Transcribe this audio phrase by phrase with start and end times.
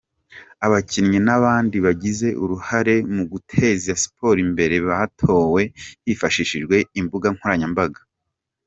[0.65, 5.61] Abakinnyi n’abandi bagize uruhare mu guteza siporo imbere batowe
[6.05, 8.01] hifashishijwe imbuga nkoranyambaga.